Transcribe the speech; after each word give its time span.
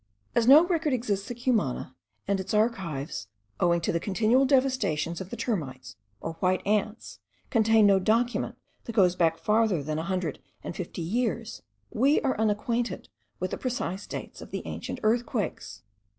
As 0.33 0.47
no 0.47 0.65
record 0.65 0.93
exists 0.93 1.29
at 1.29 1.37
Cumana, 1.37 1.95
and 2.27 2.39
its 2.39 2.55
archives, 2.55 3.27
owing 3.59 3.79
to 3.81 3.91
the 3.91 3.99
continual 3.99 4.45
devastations 4.45 5.21
of 5.21 5.29
the 5.29 5.35
termites, 5.37 5.95
or 6.19 6.33
white 6.39 6.65
ants, 6.65 7.19
contain 7.51 7.85
no 7.85 7.99
document 7.99 8.57
that 8.85 8.95
goes 8.95 9.15
back 9.15 9.37
farther 9.37 9.83
than 9.83 9.99
a 9.99 10.03
hundred 10.09 10.39
and 10.63 10.75
fifty 10.75 11.03
years, 11.03 11.61
we 11.91 12.19
are 12.21 12.35
unacquainted 12.39 13.09
with 13.39 13.51
the 13.51 13.59
precise 13.59 14.07
dates 14.07 14.41
of 14.41 14.49
the 14.49 14.65
ancient 14.65 14.99
earthquakes. 15.03 15.83